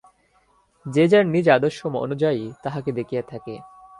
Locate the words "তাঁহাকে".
2.63-2.91